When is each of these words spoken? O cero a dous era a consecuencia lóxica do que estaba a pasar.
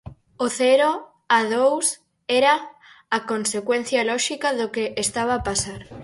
O 0.45 0.47
cero 0.59 0.89
a 1.37 1.39
dous 1.53 1.85
era 2.39 2.53
a 3.17 3.19
consecuencia 3.31 4.05
lóxica 4.11 4.47
do 4.59 4.67
que 4.73 4.83
estaba 5.05 5.33
a 5.37 5.45
pasar. 5.49 5.81